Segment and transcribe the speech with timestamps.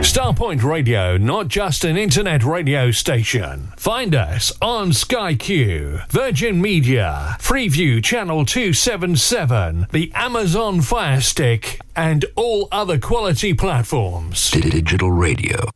[0.00, 3.72] Starpoint Radio, not just an internet radio station.
[3.76, 12.24] Find us on Sky Q, Virgin Media, Freeview Channel 277, the Amazon Fire Stick, and
[12.34, 14.50] all other quality platforms.
[14.50, 15.68] Digital radio.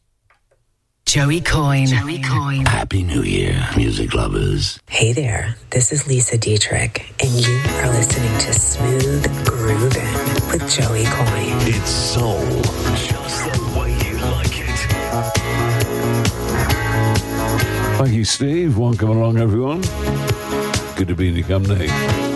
[1.04, 1.86] Joey Coyne.
[1.86, 2.64] Joey Coyne.
[2.64, 4.80] Happy New Year, music lovers.
[4.88, 11.04] Hey there, this is Lisa Dietrich, and you are listening to Smooth Groovin' with Joey
[11.04, 11.68] Coyne.
[11.68, 12.40] It's soul.
[17.96, 18.76] Thank you, Steve.
[18.76, 19.82] Welcome along, everyone.
[20.96, 22.33] Good to be in your company.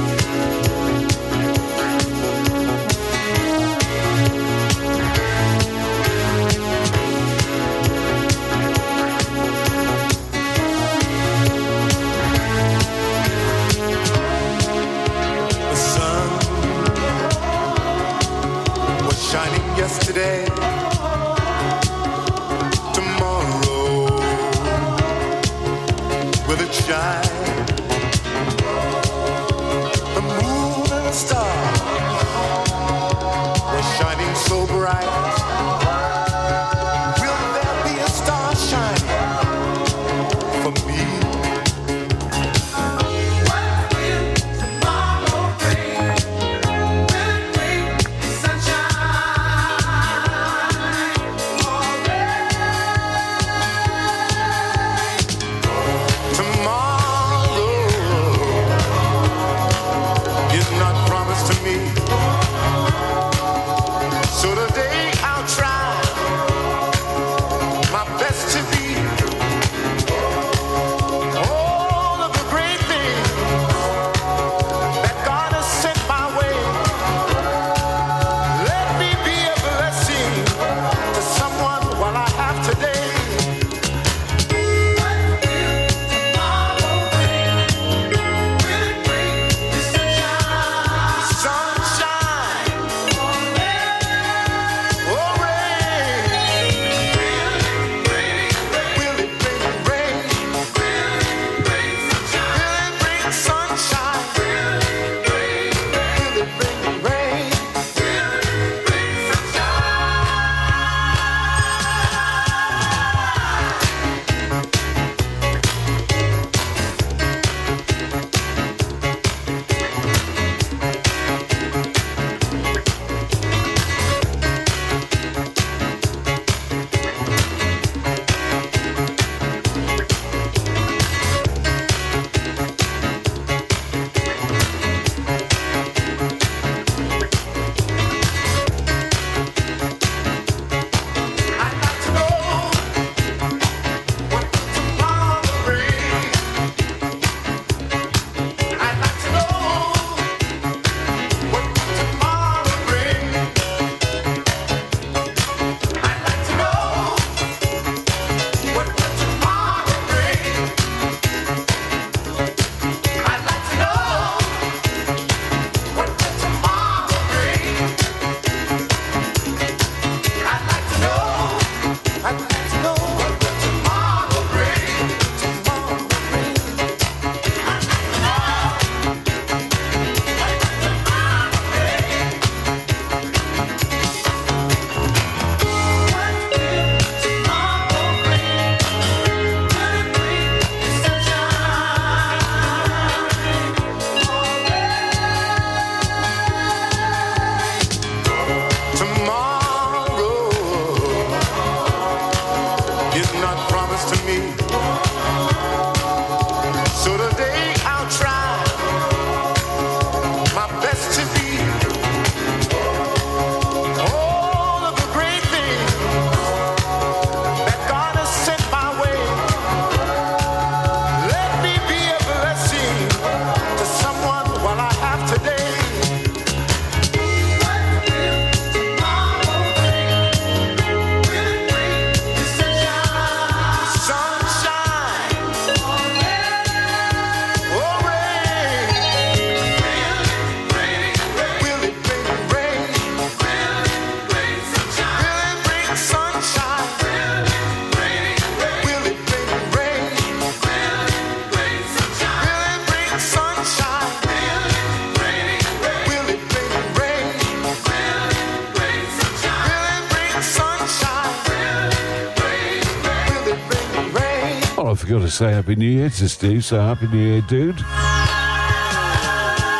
[265.38, 267.76] say Happy New Year to Steve, so Happy New Year, dude.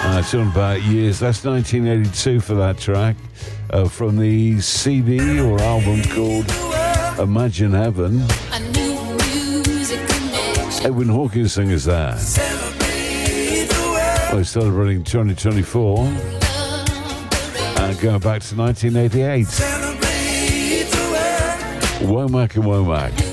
[0.00, 3.16] Uh, on about years, that's 1982 for that track
[3.70, 6.48] uh, from the CD or album called
[7.18, 8.20] Imagine Heaven.
[10.84, 12.18] Edwin Hawkins singers that.
[14.32, 16.04] We're celebrating 2024
[17.80, 19.46] and going back to 1988.
[22.06, 23.27] Womack and Womack.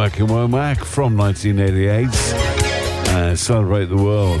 [0.00, 2.08] Womack and Womack from 1988.
[3.10, 4.40] Uh, celebrate the world.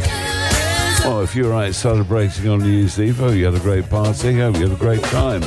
[1.04, 4.38] Well, if you're out celebrating on New Year's Eve, oh, you had a great party.
[4.38, 5.42] Hope you had a great time.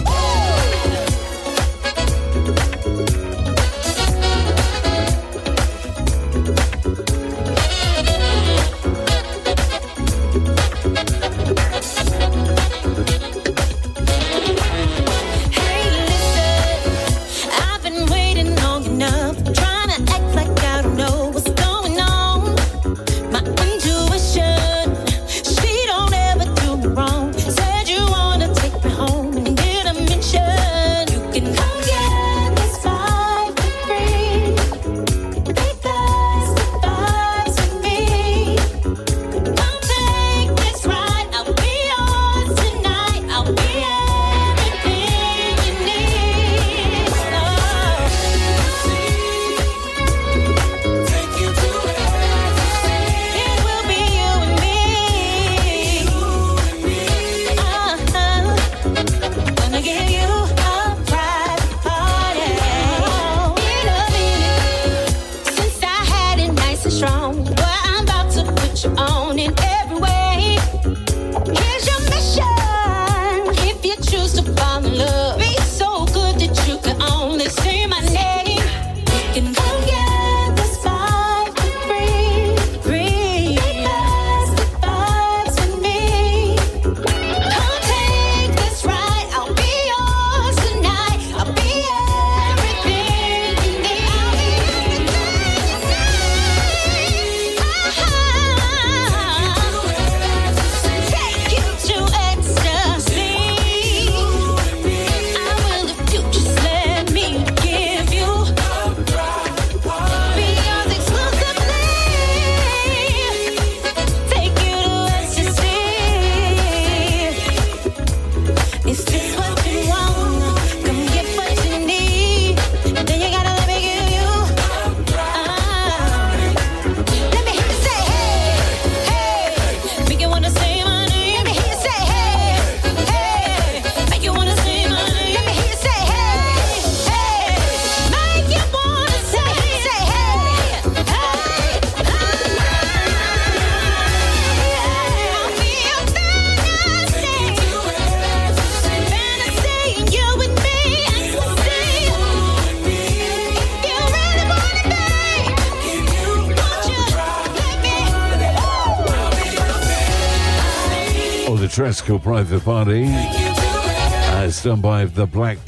[162.06, 163.06] called Private Party.
[163.06, 165.64] Uh, it's done by the Black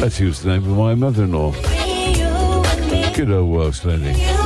[0.00, 1.52] Let's use the name of my mother in law.
[3.12, 4.39] Good old works, lady.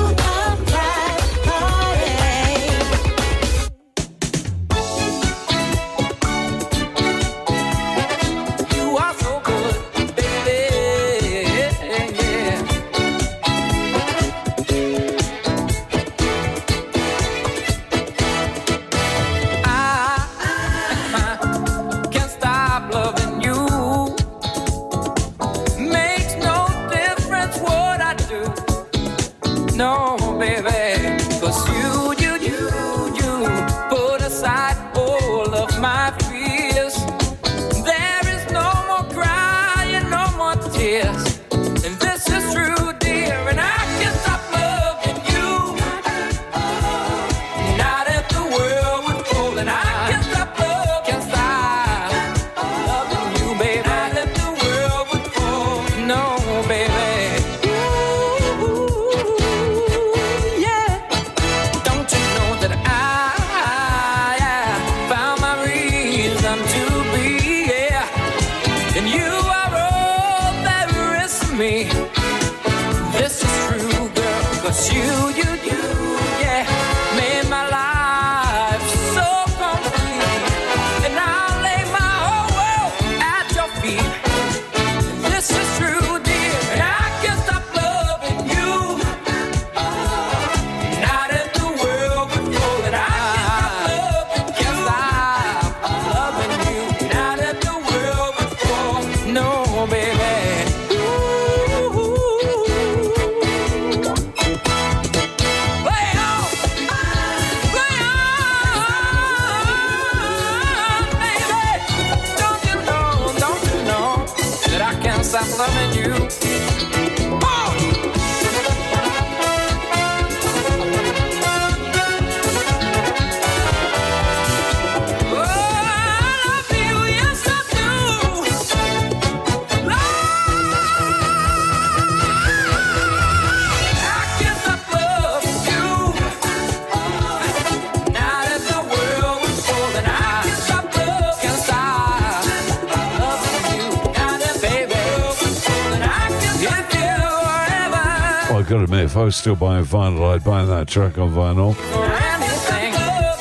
[149.24, 151.74] I was still buying vinyl, I'd buy that track on vinyl.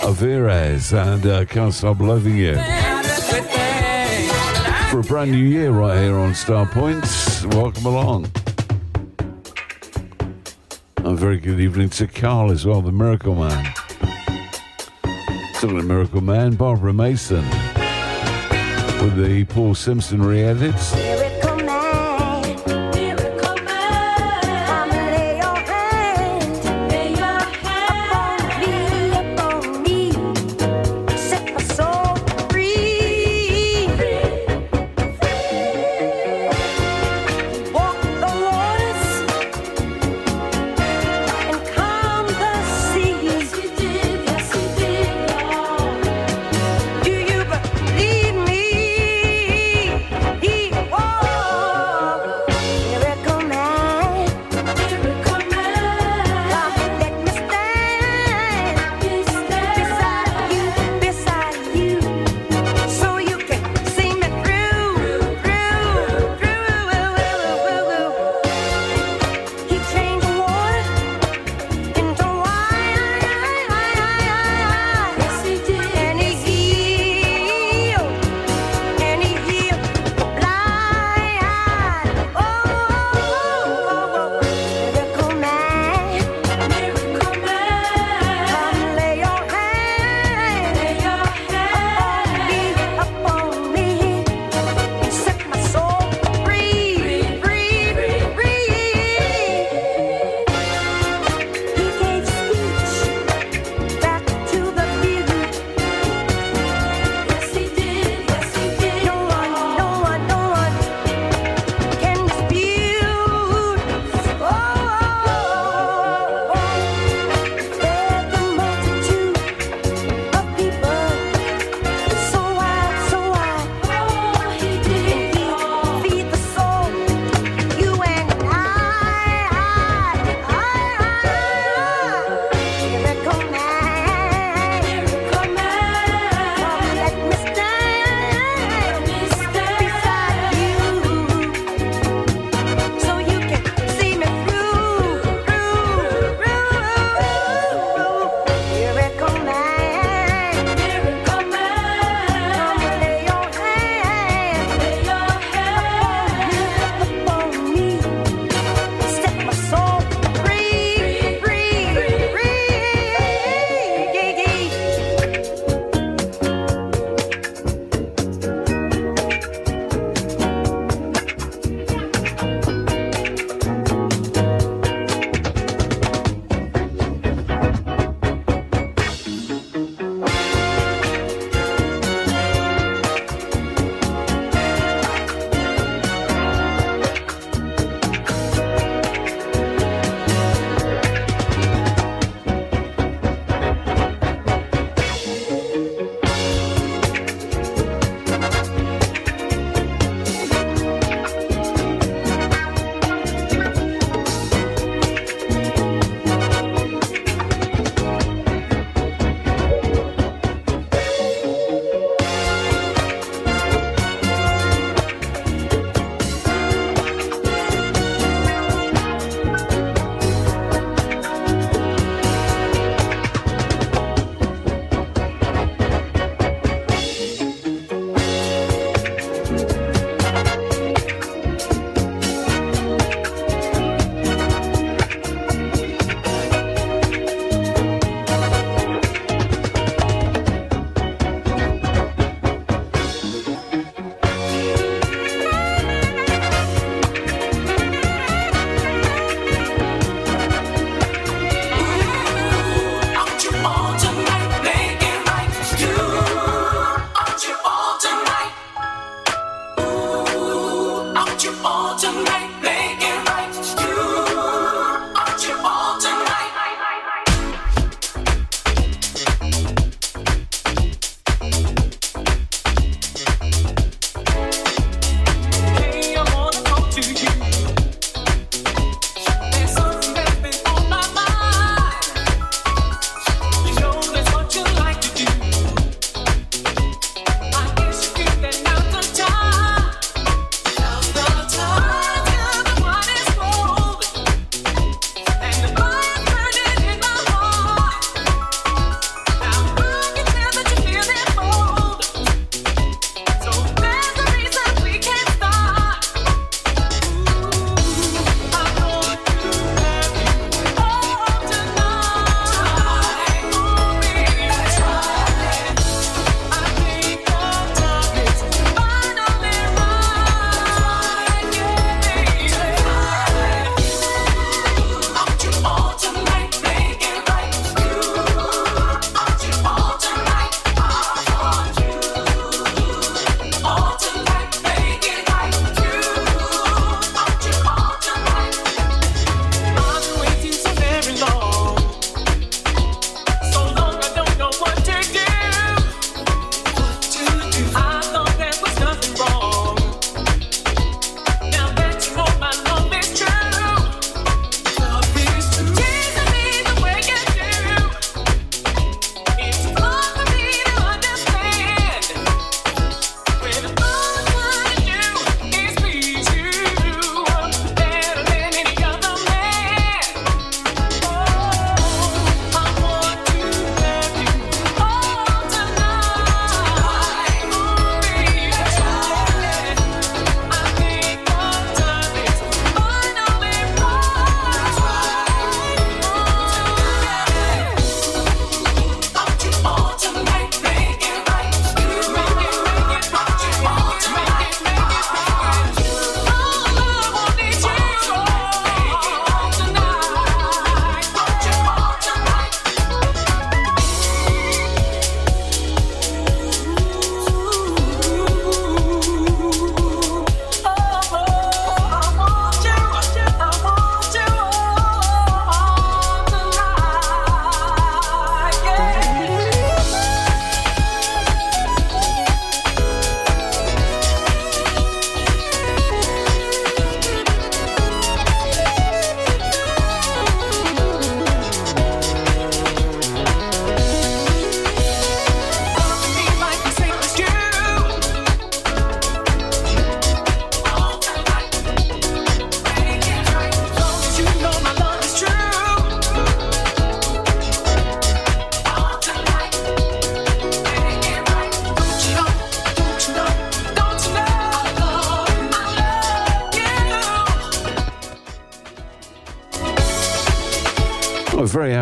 [0.04, 2.54] Averes and uh, Can't Stop Loving You.
[4.90, 7.46] For a brand new year right here on Star Points.
[7.48, 8.32] Welcome along.
[11.00, 13.74] A very good evening to Carl as well, the Miracle Man.
[15.56, 17.44] Still a Miracle Man, Barbara Mason.
[19.02, 21.23] With the Paul Simpson re edits.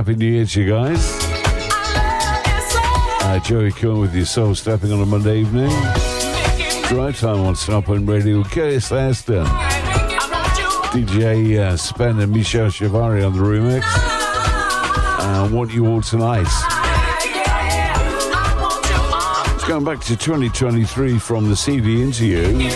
[0.01, 1.15] Happy New Year to you guys.
[3.21, 5.69] Uh, Joey Coyne with your soul stepping on a Monday evening.
[6.87, 8.43] Drive time on Starpoint Radio.
[8.43, 9.45] Curtis Aston.
[10.89, 13.83] DJ uh, Spen and Michele Chiavarini on the remix.
[15.21, 16.47] And Uh, want you all tonight.
[19.53, 22.71] It's going back to 2023 from the CD interview.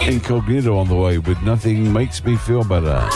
[0.00, 3.08] Incognito on the way with Nothing Makes Me Feel Better.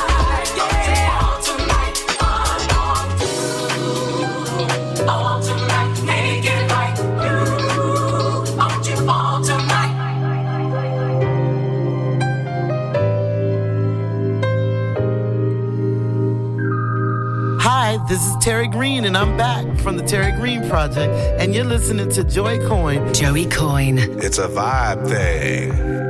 [18.66, 22.58] Terry Green, and I'm back from the Terry Green Project, and you're listening to Joey
[22.66, 23.14] Coyne.
[23.14, 23.98] Joey Coyne.
[23.98, 26.05] It's a vibe thing.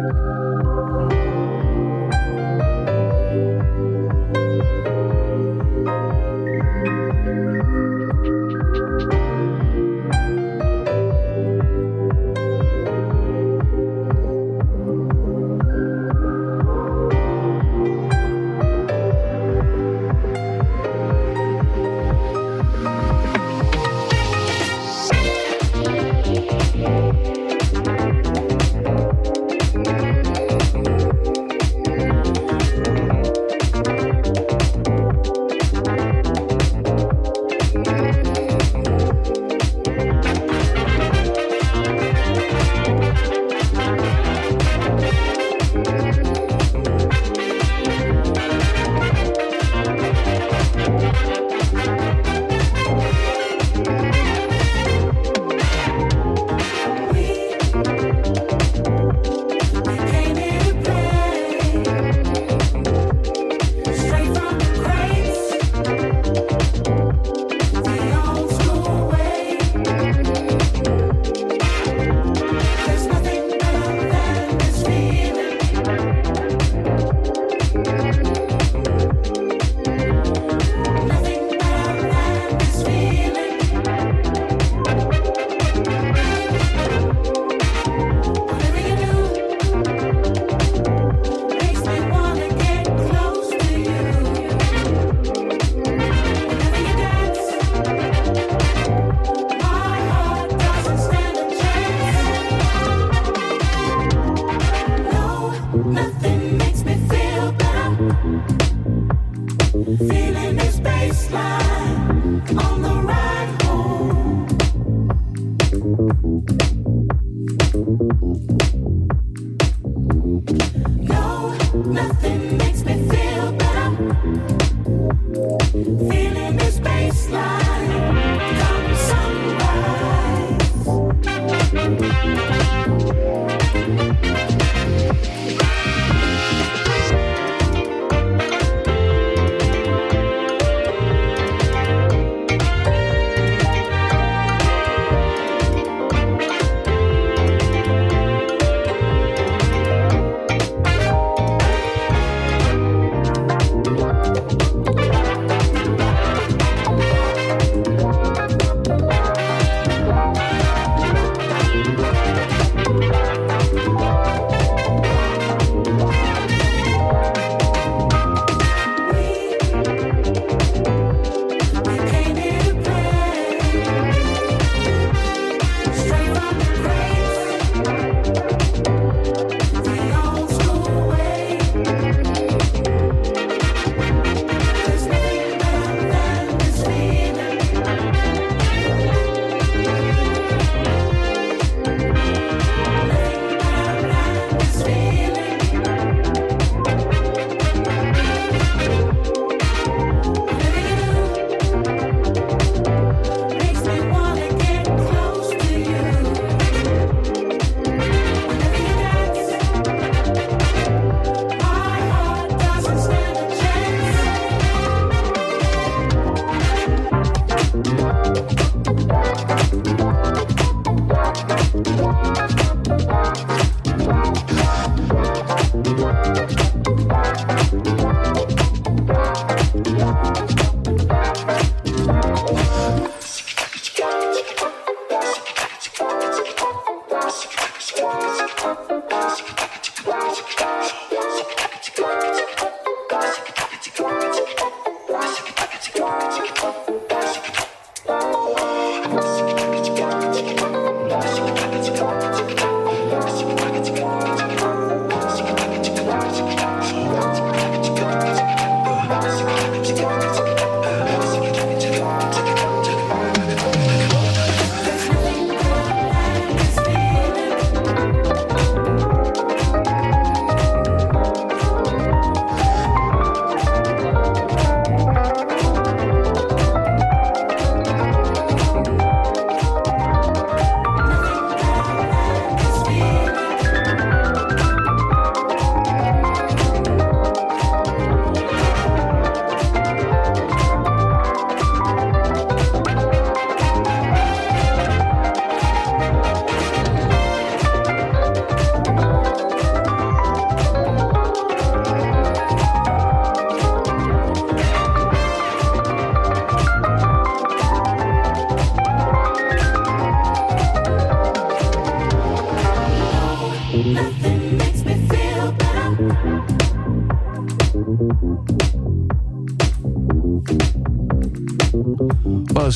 [237.97, 239.76] パパパ。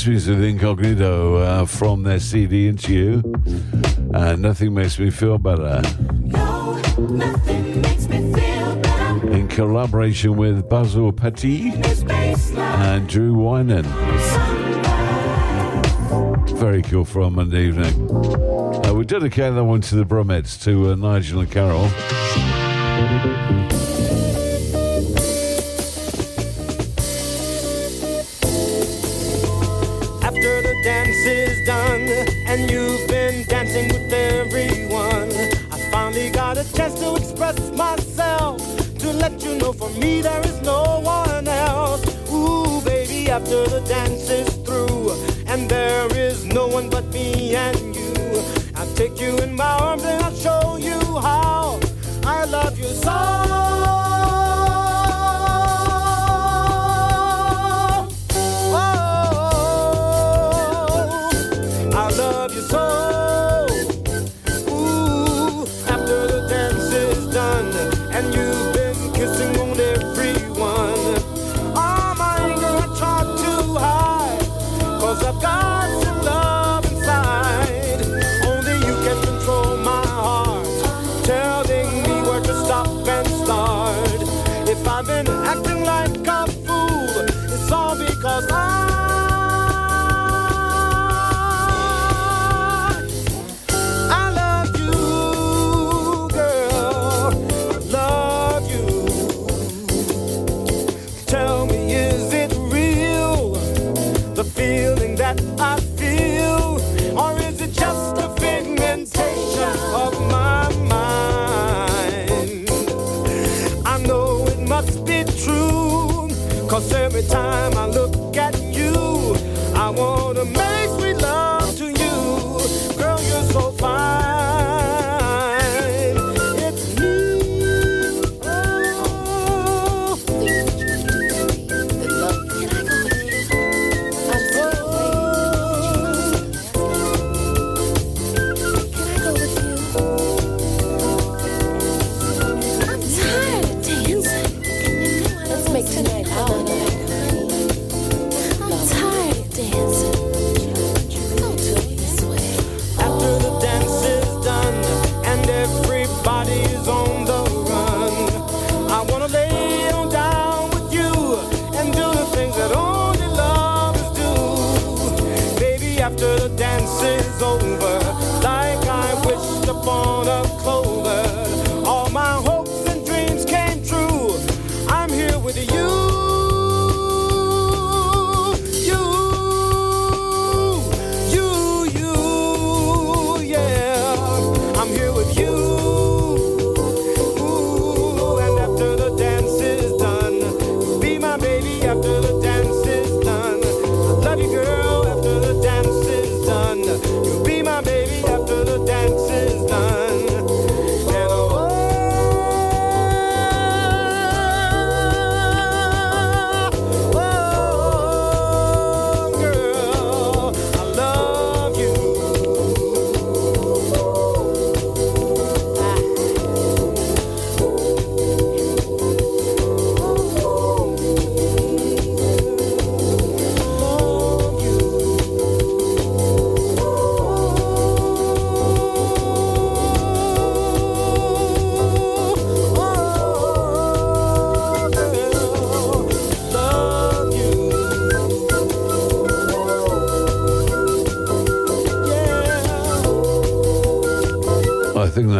[0.02, 3.22] Christmas with Incognito uh, from their CD into you.
[4.14, 5.82] Uh, nothing makes me feel better.
[6.22, 9.30] No, nothing makes me feel better.
[9.30, 13.84] In collaboration with Basil Petit and Drew Winan.
[16.58, 18.10] Very cool for a Monday evening.
[18.10, 21.90] Uh, we dedicate that one to the Brumettes, to uh, Nigel and Carol.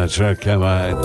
[0.01, 0.95] that track came out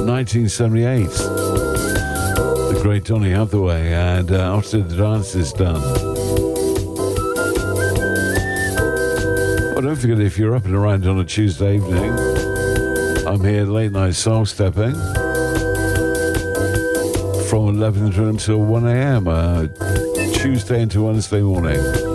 [0.00, 1.06] 1978.
[1.06, 5.80] The great Donny Hathaway, and uh, after the dance is done.
[9.72, 12.10] Well, don't forget if you're up and around on a Tuesday evening,
[13.24, 14.94] I'm here late night soul stepping
[17.48, 19.28] from 11 until 1 a.m.
[19.28, 19.68] Uh,
[20.34, 22.13] Tuesday into Wednesday morning.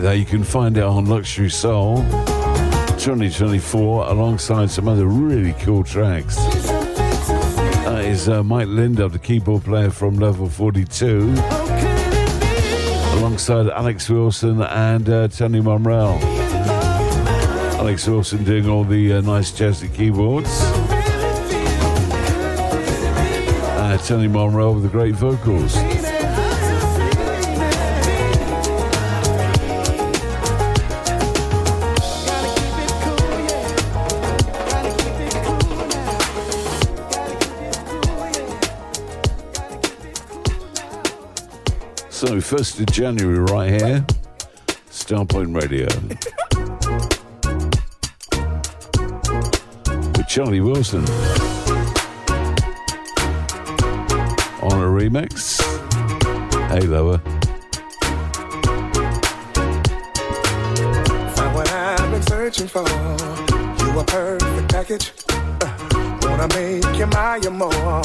[0.00, 0.18] like that.
[0.18, 1.96] You can find it on Luxury Soul
[2.96, 6.36] 2024 alongside some other really cool tracks.
[7.84, 11.34] That is uh, Mike Lindup, the keyboard player from Level 42,
[13.18, 16.20] alongside Alex Wilson and uh, Tony Momrelle.
[17.78, 20.48] Alex Wilson doing all the uh, nice jazzy keyboards.
[23.76, 25.76] Uh, Tony Monroe with the great vocals.
[42.50, 44.04] 1st of January, right here.
[44.90, 45.86] Starpoint Radio.
[50.16, 51.04] With Charlie Wilson.
[54.62, 55.62] On a remix.
[56.70, 57.18] Hey, lover.
[61.36, 62.80] Find what I've been searching for.
[62.80, 65.12] You a perfect package.
[65.28, 68.02] Uh, wanna make you my more.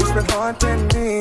[0.00, 1.15] It's been haunting me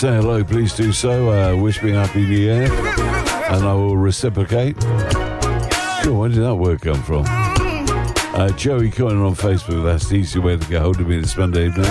[0.00, 1.30] say hello, please do so.
[1.30, 2.72] Uh, wish me a happy new year,
[3.52, 4.82] and I will reciprocate.
[4.82, 7.24] Where did that word come from?
[7.28, 9.84] Uh, Joey Coyne on Facebook.
[9.84, 11.84] That's the easy way to get hold of me this Monday evening.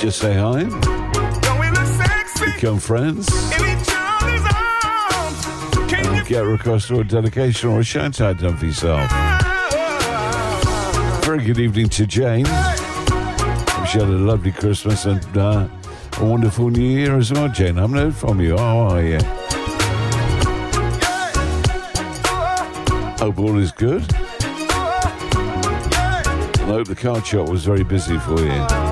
[0.00, 0.64] Just say hi.
[2.42, 3.28] Become friends.
[5.92, 9.10] And get a request or a dedication or a shout out done for yourself.
[11.22, 12.46] Very good evening to Jane.
[12.46, 15.68] She had a lovely Christmas and uh,
[16.22, 17.78] wonderful New Year as well, Jen.
[17.78, 18.56] I'm not from you.
[18.56, 19.18] How are you?
[23.18, 24.04] Hope all is good.
[26.54, 28.91] I hope the card shop was very busy for you.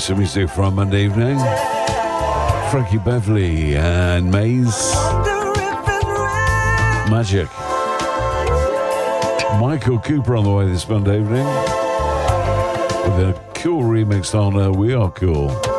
[0.00, 1.38] Some music for Monday evening.
[2.70, 4.94] Frankie Beverly and Maze.
[7.10, 7.48] Magic.
[9.60, 11.44] Michael Cooper on the way this Monday evening
[13.04, 15.69] with a cool remix on uh, We Are Cool.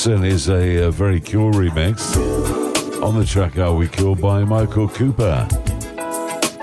[0.00, 2.16] Jackson is a, a very cool remix.
[3.02, 5.46] On the track Are We Cool by Michael Cooper.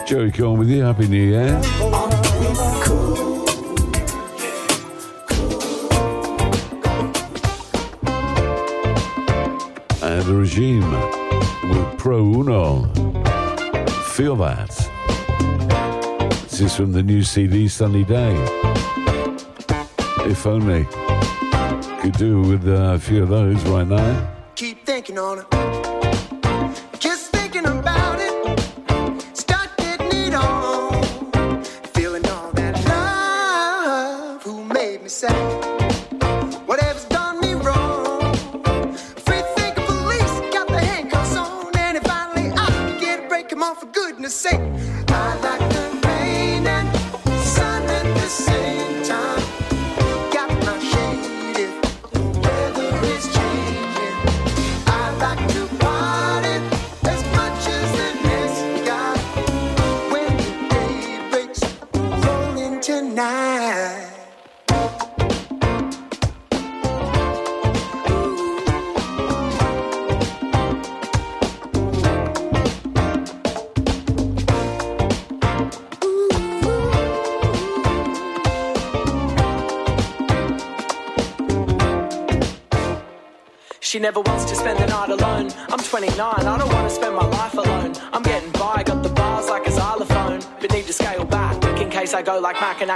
[0.07, 1.53] Joey Coyne with you, Happy New Year.
[10.01, 10.91] And the regime
[11.69, 12.91] with Pro Uno.
[14.15, 14.69] Feel that.
[16.49, 18.33] This is from the new CD Sunny Day.
[20.25, 20.87] If only
[22.11, 24.36] could do with uh, a few of those right now.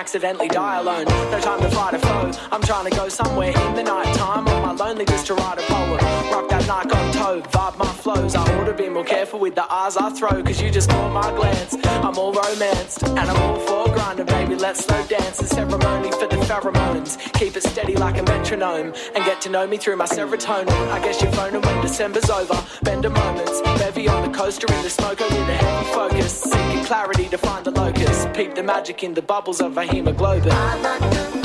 [0.01, 1.05] accidentally die alone.
[1.05, 2.31] No time to fight a foe.
[2.51, 5.59] I'm trying to go somewhere in the night time on my lonely just to write
[5.59, 5.99] a poem.
[6.33, 8.33] Rock that knock on toe, vibe my flows.
[8.33, 11.29] I would've be more careful with the eyes I throw, cause you just caught my
[11.37, 11.75] glance.
[11.85, 14.55] I'm all romanced, and I'm all for grinding, baby.
[14.55, 15.37] Let's slow dance.
[15.37, 17.11] The ceremony for the pheromones.
[17.33, 20.91] Keep it steady like a metronome, and get to know me through my serotonin.
[20.91, 22.59] I guess you're phoning when December's over.
[22.81, 23.61] Bend a moments
[23.91, 26.39] heavy on the coaster in the smoker with a heavy focus.
[26.39, 28.25] Seeking clarity to find the locus.
[28.33, 31.40] Peep the magic in the bubbles of a hemoglobin.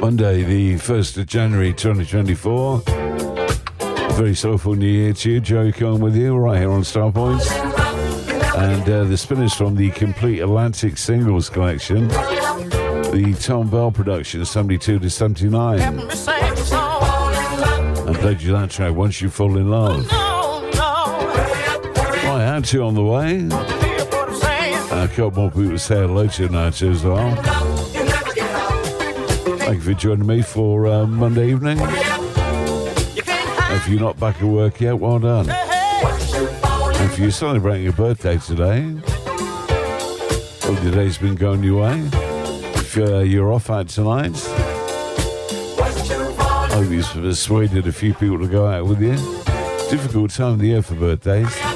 [0.00, 2.82] Monday, the 1st of January 2024.
[2.86, 5.40] A very soulful new year to you.
[5.40, 7.50] Joe Coyne with you, right here on Star Points.
[7.52, 12.08] And uh, the spinners from the Complete Atlantic Singles Collection.
[12.08, 15.80] The Thom Bell production, 72 to 79.
[15.80, 16.10] And
[18.18, 20.06] played you that track, Once You Fall in Love.
[22.22, 23.46] I had two on the way.
[24.92, 27.69] A couple more people to say hello to tonight as well.
[29.70, 31.78] Thank you for joining me for uh, Monday evening.
[31.80, 31.88] If
[33.88, 35.46] you're not back at work yet, well done.
[35.48, 38.80] If you're celebrating your birthday today,
[40.62, 42.00] hope your day's been going your way.
[42.02, 44.36] If uh, you're off out tonight,
[46.72, 49.14] hope you've persuaded a few people to go out with you.
[49.88, 51.69] Difficult time of the year for birthdays.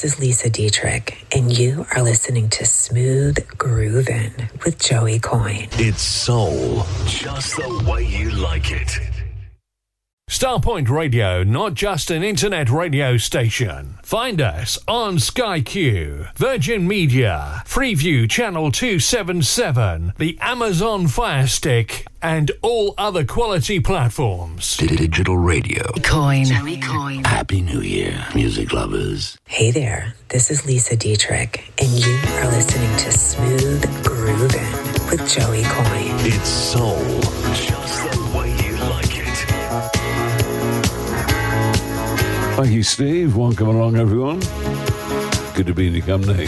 [0.00, 5.66] This is Lisa Dietrich, and you are listening to Smooth Groovin' with Joey Coyne.
[5.72, 8.96] It's soul, just the way you like it.
[10.30, 13.98] Starpoint Radio, not just an internet radio station.
[14.04, 22.50] Find us on Sky Q, Virgin Media, Freeview Channel 277, the Amazon Fire Stick, and
[22.62, 24.76] all other quality platforms.
[24.76, 25.82] Digital radio.
[26.02, 26.46] Coyne.
[26.46, 27.24] Joey Coyne.
[27.24, 29.38] Happy New Year, music lovers.
[29.46, 35.62] Hey there, this is Lisa Dietrich, and you are listening to Smooth Groovin' with Joey
[35.64, 36.26] Coyne.
[36.26, 36.98] It's soul,
[37.54, 39.28] just the way you like it.
[42.56, 43.36] Thank you, Steve.
[43.36, 44.40] Welcome along, everyone.
[45.54, 46.46] Good to be in your company.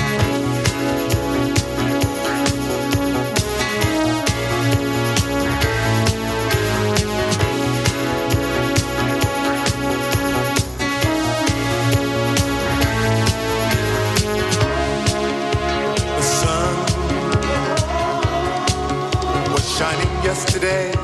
[20.31, 20.99] Yesterday.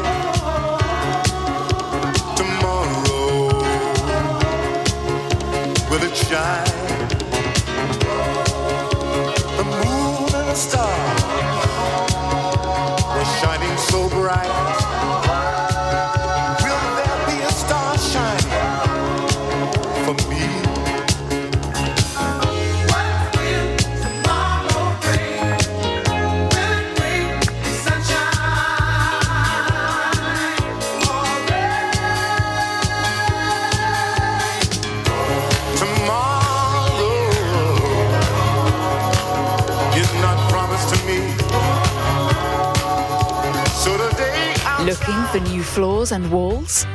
[44.81, 46.87] Looking for new floors and walls?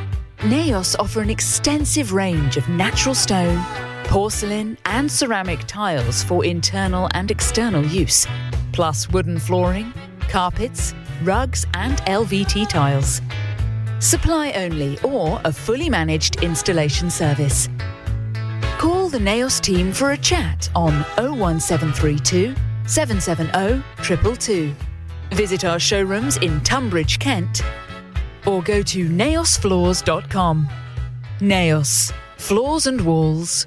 [0.44, 3.60] Naos offer an extensive range of natural stone,
[4.04, 8.24] porcelain, and ceramic tiles for internal and external use,
[8.70, 9.92] plus wooden flooring,
[10.28, 13.20] carpets, rugs, and LVT tiles.
[13.98, 17.68] Supply only or a fully managed installation service.
[18.78, 22.54] Call the Naos team for a chat on 01732
[22.86, 24.91] 770 222.
[25.32, 27.62] Visit our showrooms in Tonbridge, Kent,
[28.46, 30.68] or go to naosfloors.com.
[31.40, 33.66] Naos, floors and walls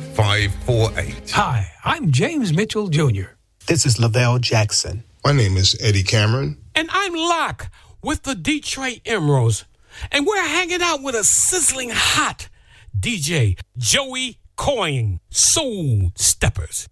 [0.13, 1.31] 548.
[1.31, 3.33] Hi, I'm James Mitchell Jr.
[3.67, 5.03] This is Lavelle Jackson.
[5.23, 6.57] My name is Eddie Cameron.
[6.75, 7.69] And I'm Locke
[8.01, 9.65] with the Detroit Emeralds.
[10.11, 12.49] And we're hanging out with a sizzling hot
[12.99, 16.87] DJ, Joey Coyne, Soul Steppers.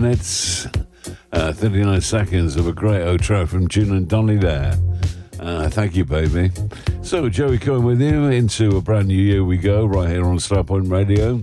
[0.00, 0.68] Minutes,
[1.32, 4.78] uh, 39 seconds of a great outro from June and Donny there.
[5.40, 6.52] Uh, thank you, baby.
[7.02, 10.36] So, Joey Coyne with you into a brand new year we go, right here on
[10.36, 11.42] Starpoint Radio.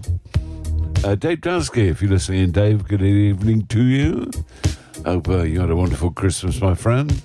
[1.03, 4.31] Uh, Dave Dusky, if you're listening, Dave, good evening to you.
[5.05, 7.21] Hope uh, you had a wonderful Christmas, my friend.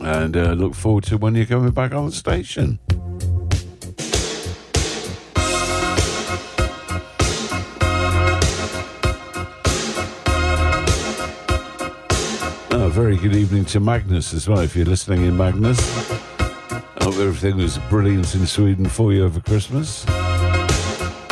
[0.00, 2.78] And uh, look forward to when you're coming back on the station.
[12.94, 15.80] Very good evening to Magnus as well, if you're listening in Magnus.
[16.38, 20.06] I hope everything was brilliant in Sweden for you over Christmas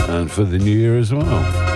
[0.08, 1.71] and for the new year as well.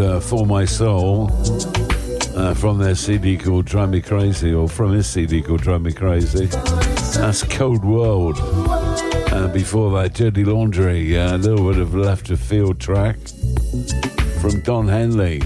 [0.00, 1.30] uh, For My Soul
[2.36, 5.92] uh, from their CD called Drive Me Crazy, or from his CD called Drive Me
[5.92, 6.46] Crazy.
[6.46, 8.38] That's Cold World.
[9.32, 13.18] And before that, Dirty Laundry, uh, a little bit of left of field track
[14.40, 15.40] from Don Henley.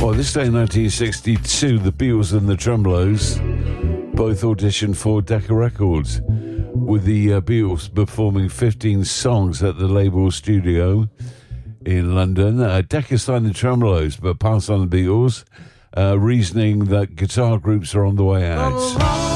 [0.00, 3.38] Well, this day 1962, the Beatles and the Tremeloes
[4.20, 10.30] both auditioned for Decca Records, with the uh, Beatles performing 15 songs at the label
[10.30, 11.08] studio
[11.86, 12.60] in London.
[12.60, 15.44] Uh, Decca signed the Tremeloes but passed on the Beatles,
[15.96, 19.29] uh, reasoning that guitar groups are on the way out.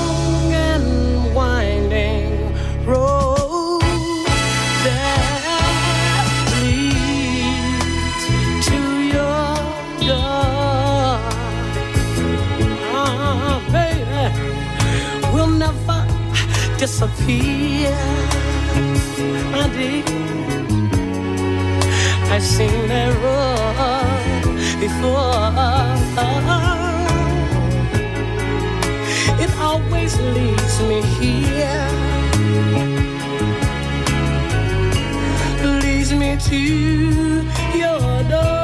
[17.06, 17.94] disappear.
[19.54, 20.08] I did.
[22.30, 24.44] I've seen that road
[24.80, 25.34] before.
[29.42, 31.88] It always leads me here.
[35.82, 36.58] Leads me to
[37.78, 38.63] your door.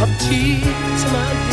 [0.00, 1.47] of tears, my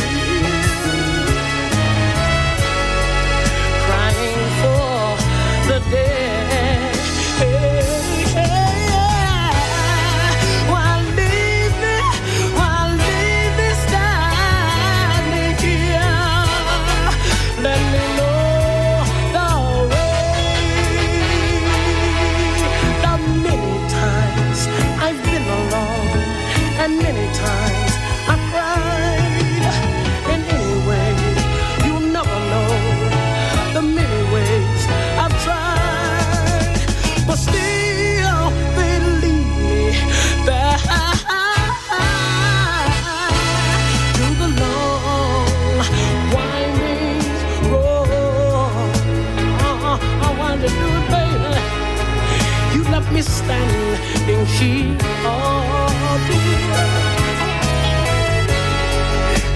[53.45, 55.85] standing here, oh.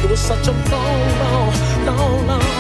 [0.04, 1.54] It was such a long, long,
[1.86, 2.59] long, long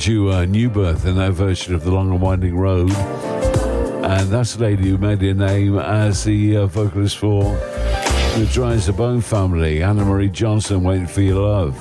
[0.00, 2.90] Juju uh, New Birth in their version of The Long and Winding Road.
[2.90, 8.86] And that's a lady who made her name as the uh, vocalist for the Dries
[8.86, 11.76] the Bone family, Anna Marie Johnson, Waiting for Your Love.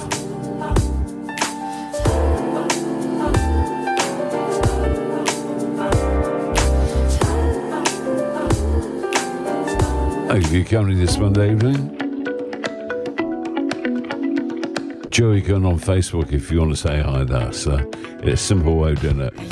[10.28, 11.96] Thank you for your company this Monday evening.
[15.10, 17.52] Joey Gunn on Facebook if you want to say hi there.
[17.54, 17.90] So
[18.22, 19.49] it's simple way of doing it.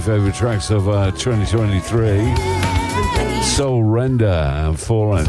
[0.00, 5.26] favorite tracks of uh, 2023 Soul Render and Fallen.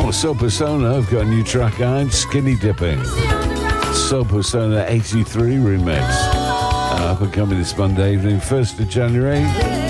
[0.00, 3.02] Oh, Soul Persona, I've got a new track on Skinny Dipping.
[3.94, 6.02] Soul Persona 83 remix.
[6.02, 9.81] Uh, up and coming this Monday evening, 1st of January.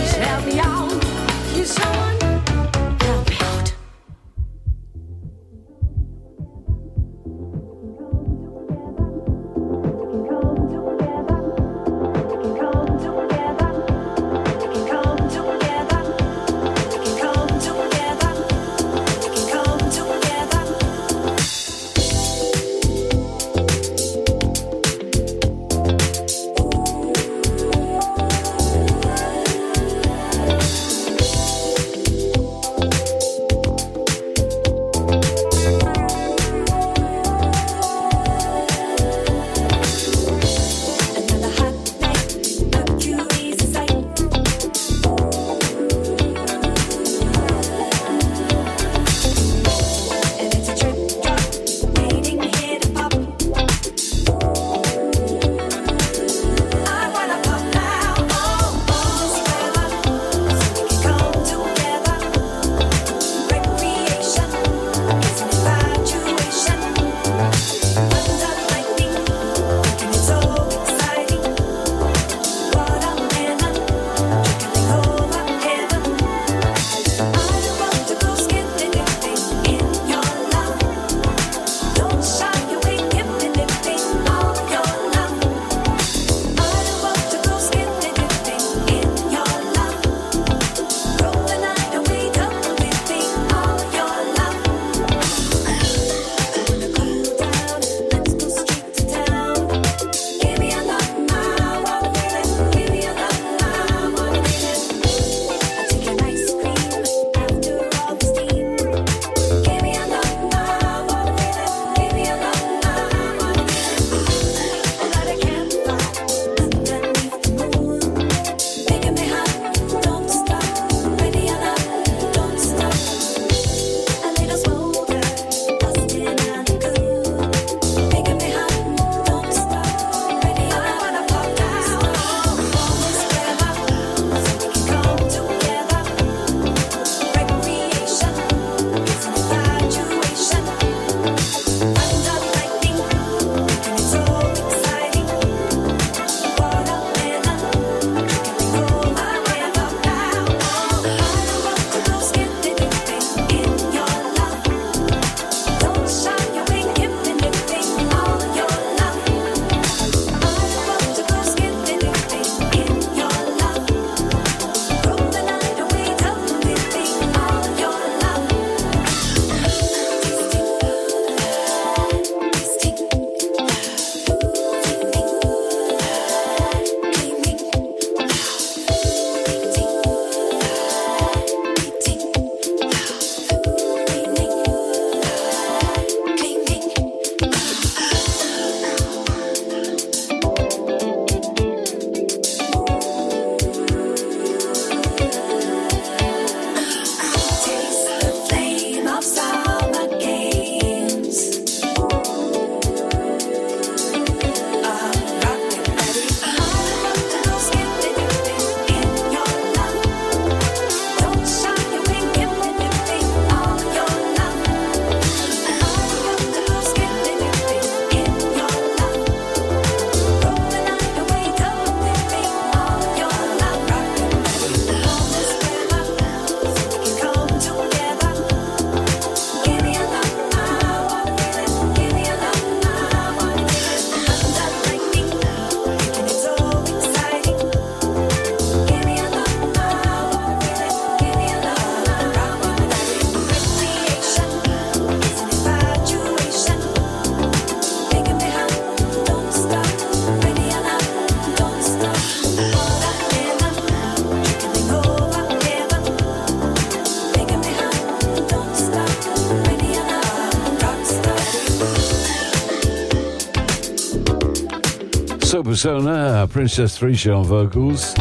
[265.83, 268.15] Persona, Princess Trisha on vocals,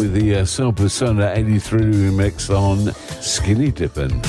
[0.00, 2.92] with the uh, song Persona 83 remix on
[3.22, 4.20] Skinny Dippin'.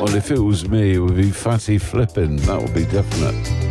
[0.00, 3.61] Well, if it was me, it would be Fatty Flippin', that would be definite.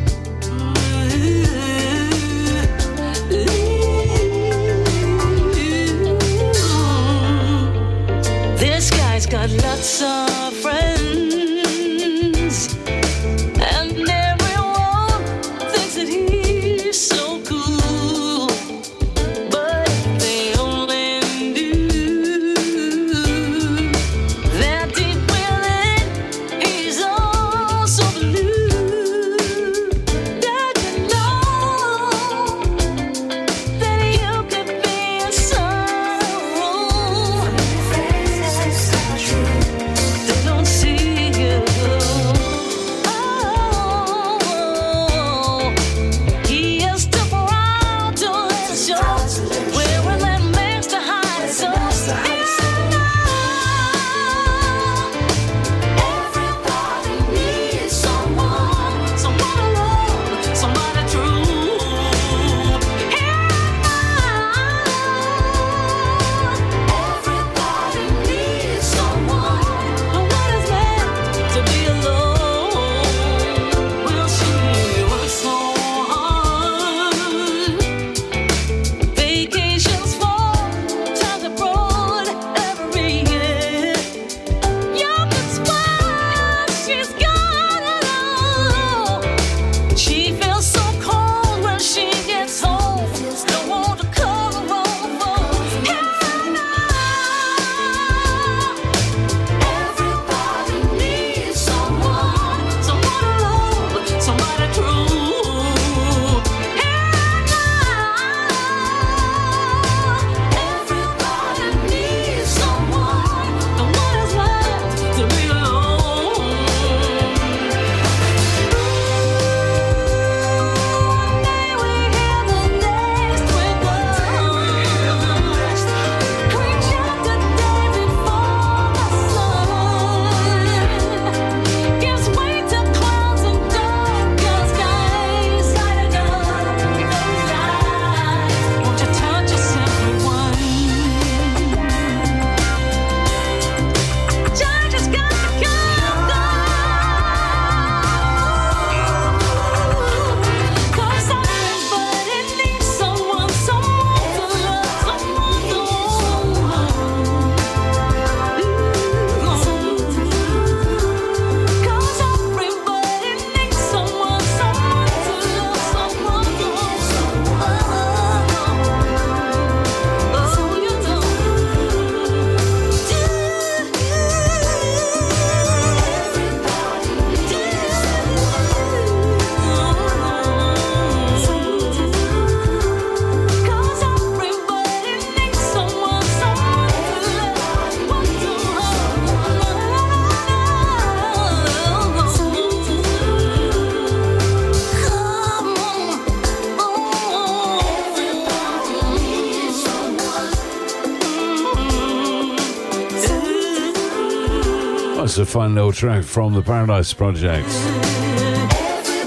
[205.52, 207.68] fun little track from the Paradise Project.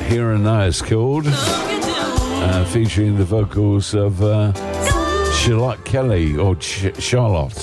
[0.09, 4.55] Here and Now is called, uh, featuring the vocals of uh,
[5.32, 7.59] Charlotte Kelly or Ch- Charlotte.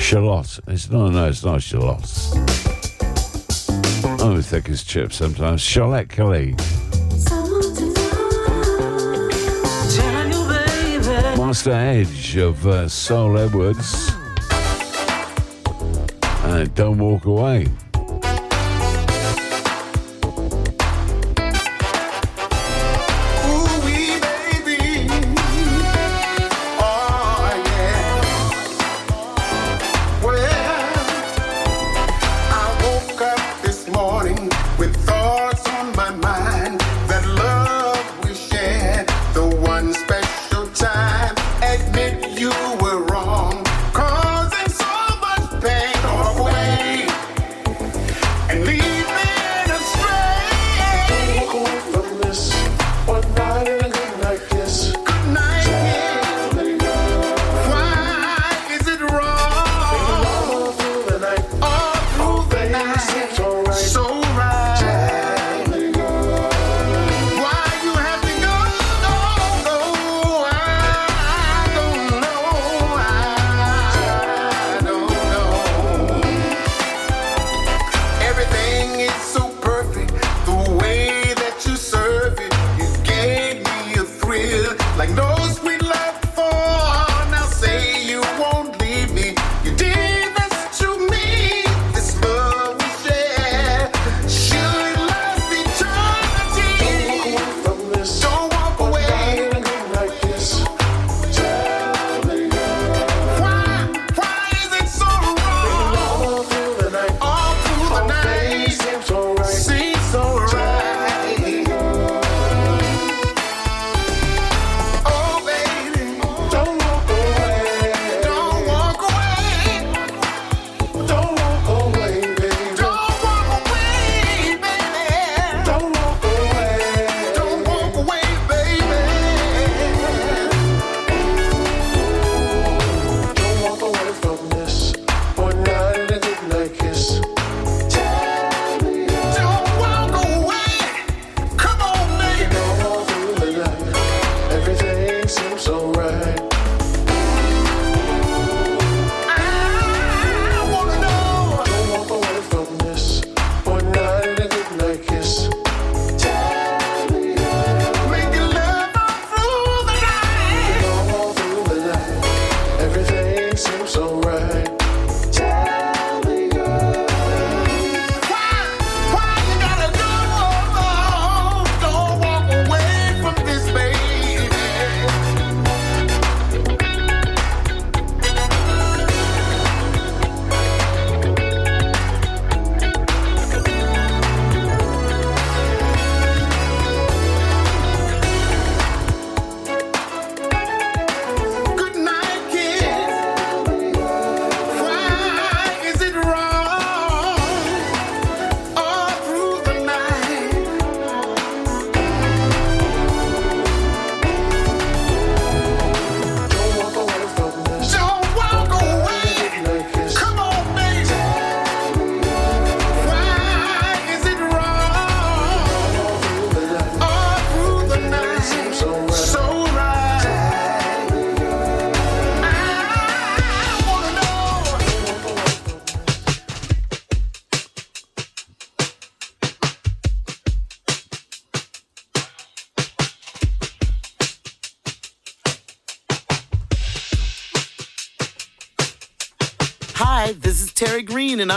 [0.00, 0.58] Charlotte.
[0.66, 2.10] It's not, no, it's not Charlotte.
[4.20, 5.60] I'm thick as chips sometimes.
[5.60, 6.56] Charlotte Kelly.
[11.38, 14.19] Master Edge of uh, Soul Edwards.
[16.50, 17.64] Uh, don't walk away.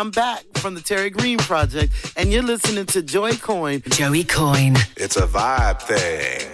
[0.03, 3.81] I'm back from the Terry Green Project, and you're listening to Joy Coyne.
[3.87, 4.75] Joey Coyne.
[4.97, 6.52] It's a vibe thing.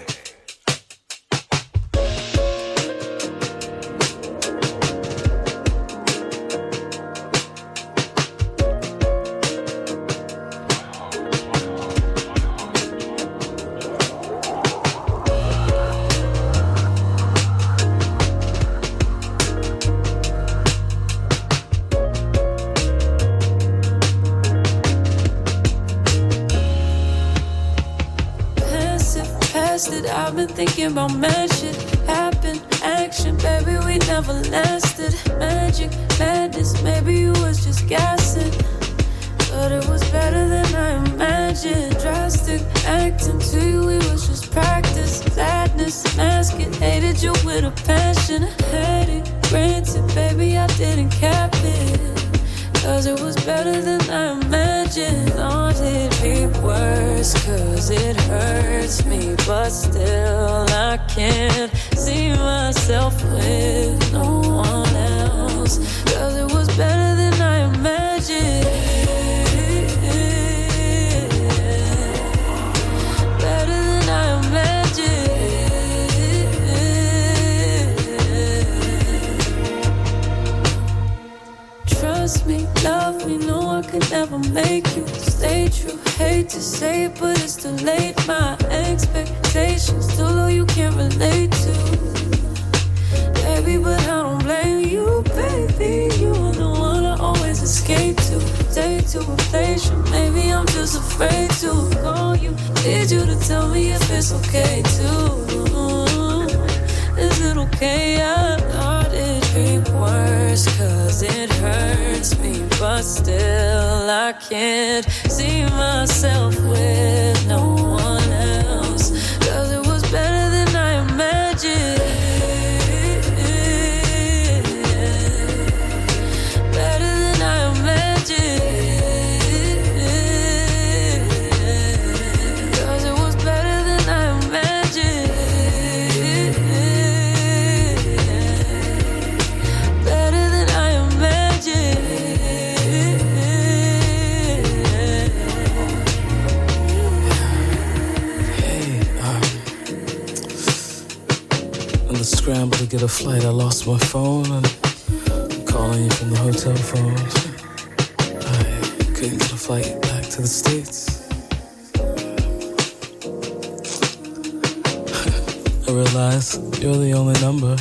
[165.89, 167.75] I realize you're the only number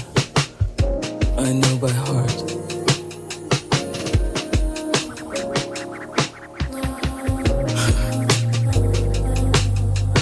[1.36, 2.38] I know by heart.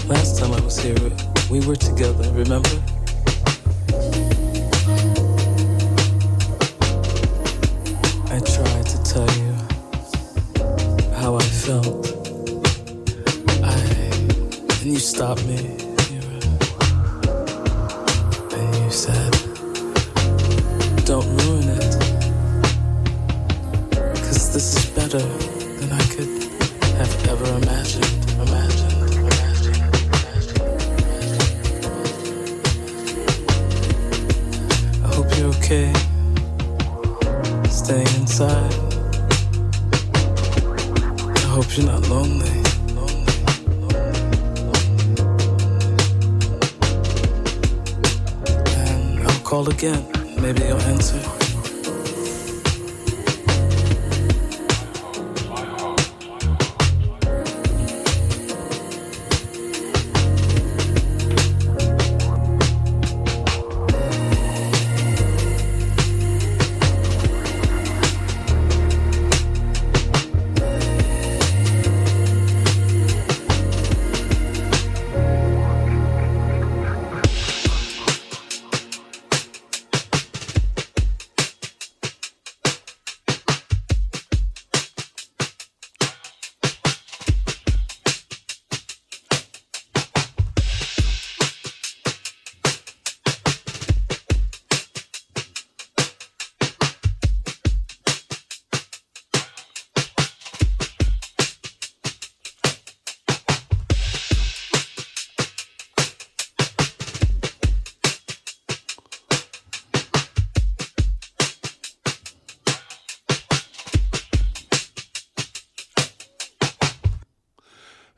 [0.09, 0.97] Last time I was here,
[1.49, 2.96] we were together, remember?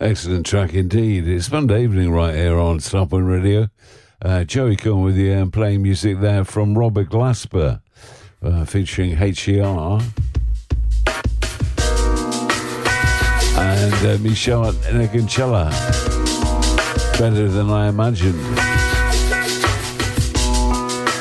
[0.09, 1.29] Excellent track indeed.
[1.29, 3.69] It's Monday evening right here on Starpoint Radio.
[4.23, 7.83] Uh, Joey Coyne with you and playing music there from Robert Glasper
[8.43, 10.01] uh, featuring HER.
[13.59, 15.69] And uh, Meshell Ndegeocello.
[17.19, 18.41] Better than I imagined.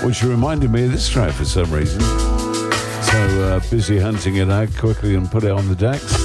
[0.05, 1.99] Which reminded me of this track for some reason.
[1.99, 6.16] So uh, busy hunting it out quickly and put it on the decks.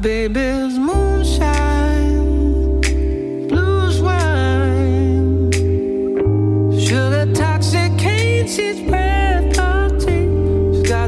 [0.00, 2.20] baby's moonshine,
[3.48, 5.50] blues wine,
[6.78, 9.56] sugar toxicates his breath.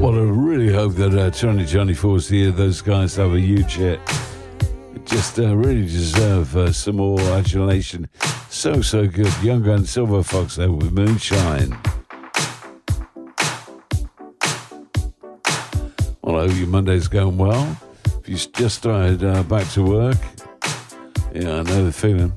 [0.01, 3.75] Well, I really hope that uh, Johnny Johnny Force here, those guys have a huge
[3.75, 4.01] hit.
[5.05, 8.09] Just uh, really deserve uh, some more adulation.
[8.49, 9.33] So, so good.
[9.43, 11.77] Young Gun Silver Fox there with Moonshine.
[16.23, 17.77] Well, I hope your Monday's going well
[18.31, 20.17] you just started uh, back to work,
[21.35, 22.33] yeah, I know the feeling.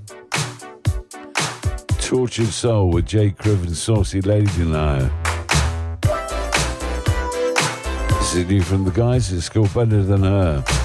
[1.99, 4.98] Tortured Soul with Jay Cribb Saucy Lady now.
[8.10, 10.82] This is new from the guys, it's called Better Than Her.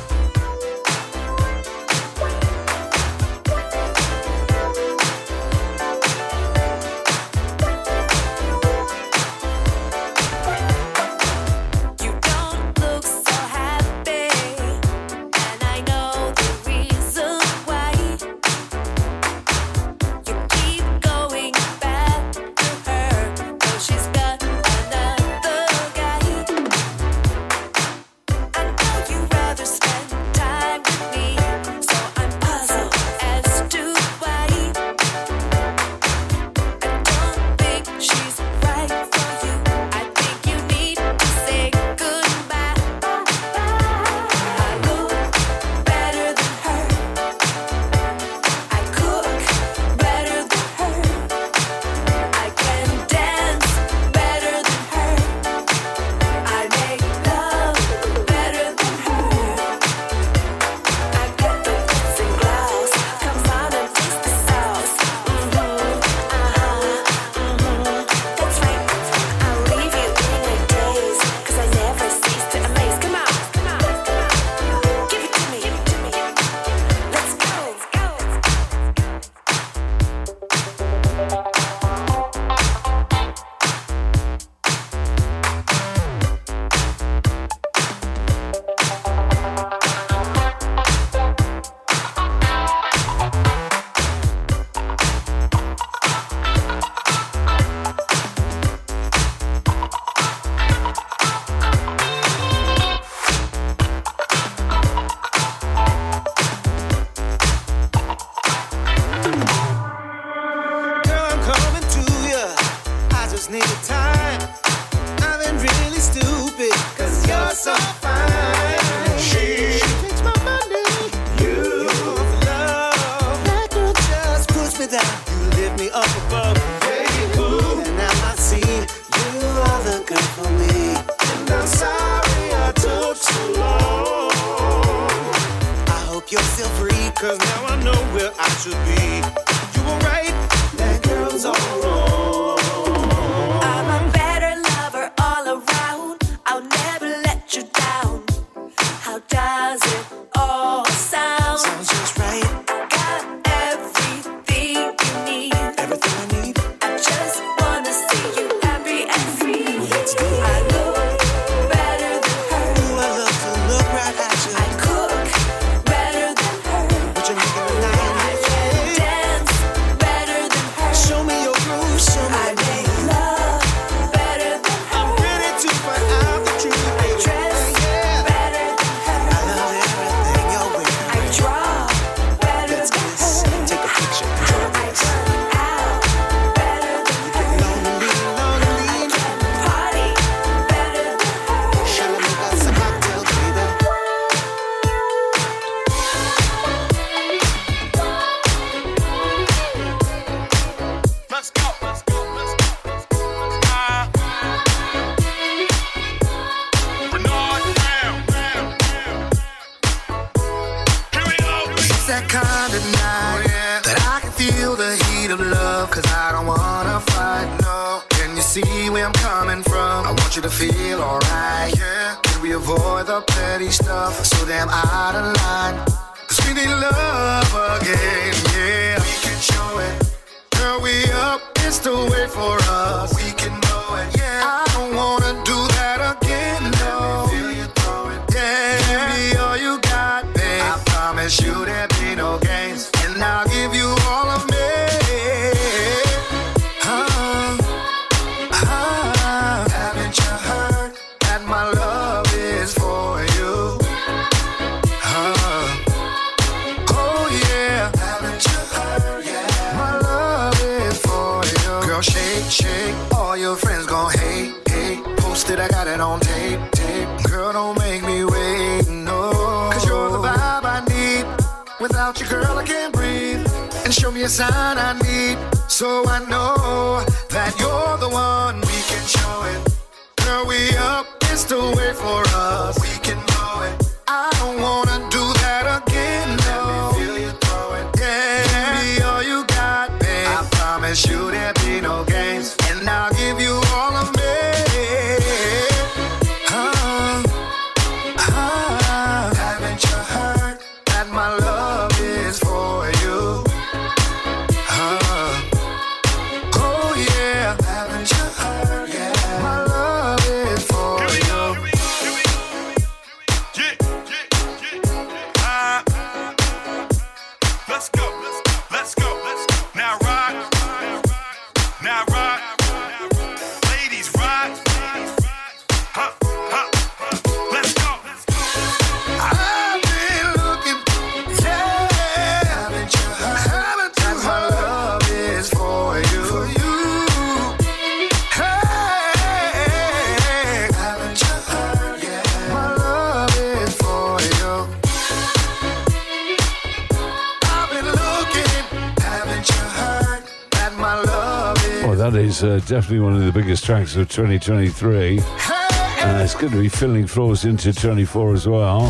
[352.69, 355.21] definitely one of the biggest tracks of 2023.
[355.21, 358.83] Uh, it's going to be filling floors into 24 as well.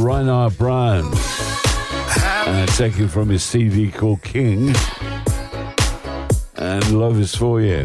[0.00, 4.74] Reinhard Brown, uh, taken from his CD called King,
[6.56, 7.84] and Love is for You.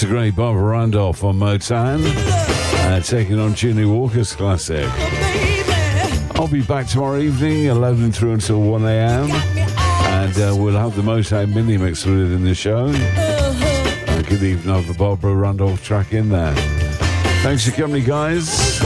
[0.00, 4.88] It's the great Barbara Randolph on Motown, uh, taking on Ginny Walker's classic.
[6.36, 11.02] I'll be back tomorrow evening, 11 through until 1 a.m., and uh, we'll have the
[11.02, 12.86] Motown mini mix included in the show.
[12.88, 16.54] I could even have the Barbara Randolph track in there.
[17.42, 18.80] Thanks for coming, guys.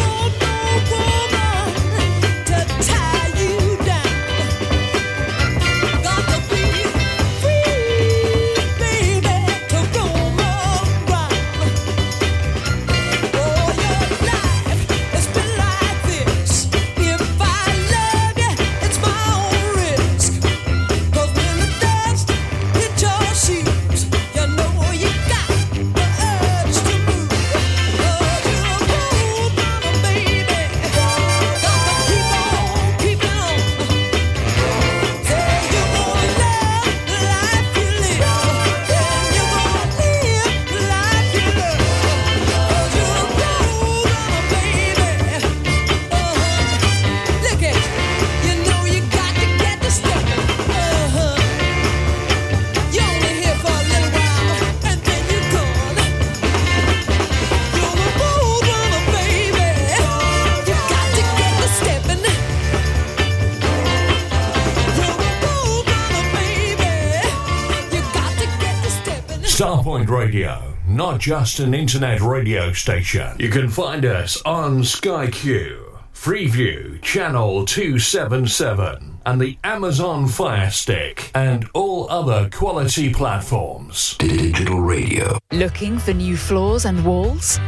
[71.14, 73.36] Radio, not just an internet radio station.
[73.38, 81.30] You can find us on Sky Q, Freeview, Channel 277, and the Amazon Fire Stick,
[81.34, 84.16] and all other quality platforms.
[84.18, 85.38] Digital radio.
[85.52, 87.60] Looking for new floors and walls?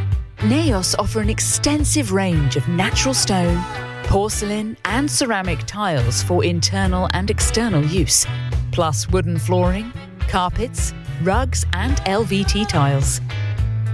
[0.43, 3.63] Naos offer an extensive range of natural stone,
[4.05, 8.27] porcelain, and ceramic tiles for internal and external use,
[8.73, 9.93] plus wooden flooring,
[10.29, 10.93] carpets,
[11.23, 13.21] rugs, and LVT tiles.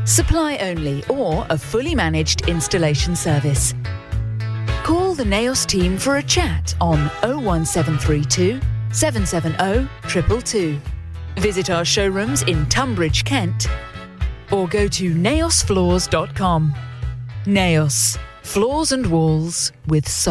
[0.04, 3.72] Supply only or a fully managed installation service.
[4.82, 8.60] Call the Naos team for a chat on 01732
[8.92, 10.80] 770 222.
[11.40, 13.68] Visit our showrooms in Tonbridge, Kent,
[14.50, 16.74] or go to naosfloors.com.
[17.46, 20.20] Naos, floors and walls with soul.